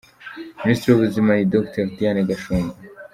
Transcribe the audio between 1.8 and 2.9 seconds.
Diane Gashumba